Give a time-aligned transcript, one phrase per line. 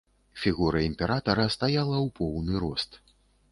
[0.43, 3.01] Фігура імператара стаяла ў поўны ўзрост.